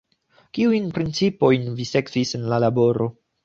Kiujn 0.57 0.87
principojn 0.95 1.69
vi 1.77 1.87
sekvis 1.93 2.35
en 2.41 2.51
la 2.55 2.61
laboro? 2.69 3.13